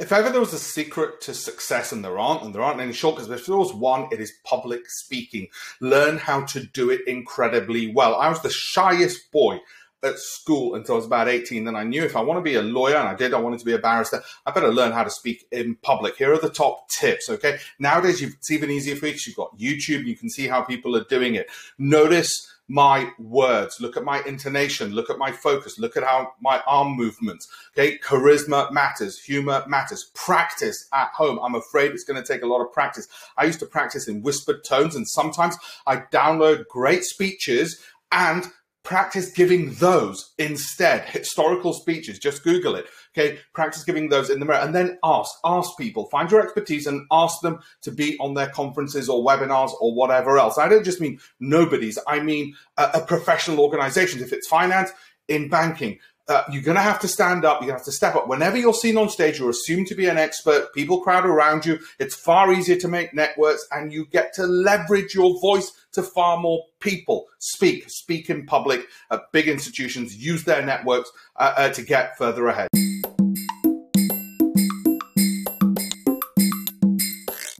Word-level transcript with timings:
if 0.00 0.12
ever 0.12 0.30
there 0.30 0.40
was 0.40 0.54
a 0.54 0.58
secret 0.58 1.20
to 1.22 1.34
success, 1.34 1.92
and 1.92 2.02
there 2.02 2.18
aren't, 2.18 2.42
and 2.42 2.54
there 2.54 2.62
aren't 2.62 2.80
any 2.80 2.92
shortcuts, 2.92 3.28
but 3.28 3.38
if 3.38 3.46
there 3.46 3.56
was 3.56 3.74
one, 3.74 4.08
it 4.10 4.18
is 4.18 4.32
public 4.44 4.88
speaking. 4.88 5.48
Learn 5.80 6.16
how 6.16 6.44
to 6.46 6.64
do 6.64 6.90
it 6.90 7.02
incredibly 7.06 7.92
well. 7.92 8.16
I 8.16 8.28
was 8.28 8.40
the 8.40 8.50
shyest 8.50 9.30
boy 9.30 9.60
at 10.02 10.18
school 10.18 10.74
until 10.74 10.94
I 10.94 10.96
was 10.96 11.06
about 11.06 11.28
18. 11.28 11.64
Then 11.64 11.76
I 11.76 11.84
knew 11.84 12.02
if 12.02 12.16
I 12.16 12.22
want 12.22 12.38
to 12.38 12.42
be 12.42 12.54
a 12.54 12.62
lawyer, 12.62 12.96
and 12.96 13.08
I 13.08 13.14
did, 13.14 13.34
I 13.34 13.40
wanted 13.40 13.58
to 13.58 13.66
be 13.66 13.74
a 13.74 13.78
barrister, 13.78 14.22
I 14.46 14.50
better 14.50 14.72
learn 14.72 14.92
how 14.92 15.04
to 15.04 15.10
speak 15.10 15.46
in 15.52 15.76
public. 15.76 16.16
Here 16.16 16.32
are 16.32 16.38
the 16.38 16.48
top 16.48 16.88
tips, 16.88 17.28
okay? 17.28 17.58
Nowadays, 17.78 18.22
it's 18.22 18.50
even 18.50 18.70
easier 18.70 18.96
for 18.96 19.06
you 19.06 19.12
because 19.12 19.26
you've 19.26 19.36
got 19.36 19.58
YouTube, 19.58 20.06
you 20.06 20.16
can 20.16 20.30
see 20.30 20.48
how 20.48 20.62
people 20.62 20.96
are 20.96 21.04
doing 21.04 21.34
it. 21.34 21.48
Notice 21.78 22.50
my 22.70 23.10
words, 23.18 23.80
look 23.80 23.96
at 23.96 24.04
my 24.04 24.22
intonation, 24.22 24.92
look 24.92 25.10
at 25.10 25.18
my 25.18 25.32
focus, 25.32 25.80
look 25.80 25.96
at 25.96 26.04
how 26.04 26.34
my 26.40 26.62
arm 26.68 26.96
movements. 26.96 27.48
Okay, 27.72 27.98
charisma 27.98 28.70
matters, 28.70 29.18
humor 29.20 29.64
matters. 29.66 30.12
Practice 30.14 30.88
at 30.92 31.08
home. 31.08 31.40
I'm 31.42 31.56
afraid 31.56 31.90
it's 31.90 32.04
going 32.04 32.22
to 32.22 32.32
take 32.32 32.42
a 32.42 32.46
lot 32.46 32.64
of 32.64 32.72
practice. 32.72 33.08
I 33.36 33.44
used 33.44 33.58
to 33.58 33.66
practice 33.66 34.06
in 34.06 34.22
whispered 34.22 34.62
tones, 34.62 34.94
and 34.94 35.08
sometimes 35.08 35.56
I 35.88 35.96
download 36.12 36.68
great 36.68 37.02
speeches 37.02 37.82
and 38.12 38.46
practice 38.90 39.30
giving 39.30 39.72
those 39.74 40.34
instead. 40.36 41.08
Historical 41.08 41.72
speeches 41.72 42.18
just 42.18 42.42
google 42.42 42.74
it 42.74 42.86
okay? 43.16 43.38
Practice 43.52 43.84
giving 43.84 44.08
those 44.08 44.30
in 44.30 44.40
the 44.40 44.44
mirror 44.44 44.58
and 44.58 44.74
then 44.74 44.98
ask 45.04 45.30
ask 45.44 45.70
people. 45.78 46.06
Find 46.06 46.28
your 46.28 46.42
expertise 46.42 46.88
and 46.88 47.06
ask 47.12 47.40
them 47.40 47.60
to 47.82 47.92
be 47.92 48.18
on 48.18 48.34
their 48.34 48.48
conferences 48.48 49.08
or 49.08 49.24
webinars 49.24 49.70
or 49.80 49.94
whatever 49.94 50.38
else. 50.38 50.58
I 50.58 50.68
don't 50.68 50.84
just 50.84 51.00
mean 51.00 51.20
nobodies, 51.38 52.00
i 52.08 52.18
mean 52.18 52.56
a, 52.78 52.90
a 52.94 53.06
professional 53.06 53.60
organizations 53.60 54.22
if 54.22 54.32
it's 54.32 54.48
finance 54.48 54.90
in 55.28 55.48
banking 55.48 56.00
uh, 56.30 56.44
you're 56.50 56.62
going 56.62 56.76
to 56.76 56.82
have 56.82 57.00
to 57.00 57.08
stand 57.08 57.44
up. 57.44 57.60
You're 57.60 57.68
going 57.68 57.78
to 57.78 57.80
have 57.80 57.84
to 57.84 57.92
step 57.92 58.14
up. 58.14 58.28
Whenever 58.28 58.56
you're 58.56 58.72
seen 58.72 58.96
on 58.96 59.08
stage, 59.08 59.38
you're 59.38 59.50
assumed 59.50 59.88
to 59.88 59.94
be 59.94 60.06
an 60.06 60.16
expert. 60.16 60.72
People 60.72 61.00
crowd 61.00 61.26
around 61.26 61.66
you. 61.66 61.78
It's 61.98 62.14
far 62.14 62.52
easier 62.52 62.76
to 62.76 62.88
make 62.88 63.12
networks 63.12 63.66
and 63.72 63.92
you 63.92 64.06
get 64.06 64.32
to 64.34 64.46
leverage 64.46 65.14
your 65.14 65.38
voice 65.40 65.72
to 65.92 66.02
far 66.02 66.38
more 66.38 66.64
people. 66.78 67.26
Speak, 67.38 67.84
speak 67.88 68.30
in 68.30 68.46
public 68.46 68.86
at 69.10 69.32
big 69.32 69.48
institutions, 69.48 70.16
use 70.16 70.44
their 70.44 70.64
networks 70.64 71.10
uh, 71.36 71.52
uh, 71.56 71.68
to 71.70 71.82
get 71.82 72.16
further 72.16 72.46
ahead. 72.46 72.68